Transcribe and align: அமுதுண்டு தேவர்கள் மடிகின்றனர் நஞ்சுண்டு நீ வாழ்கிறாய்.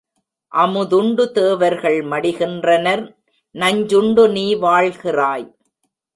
அமுதுண்டு 0.51 1.25
தேவர்கள் 1.31 1.99
மடிகின்றனர் 2.03 3.03
நஞ்சுண்டு 3.55 4.25
நீ 4.31 4.45
வாழ்கிறாய். 4.55 5.47